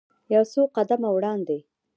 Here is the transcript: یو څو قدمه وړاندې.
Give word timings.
یو 0.33 0.43
څو 0.51 0.61
قدمه 0.75 1.09
وړاندې. 1.13 1.57